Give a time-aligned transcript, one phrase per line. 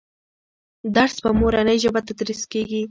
[0.95, 2.79] درس په مورنۍ ژبه تدریس کېږي.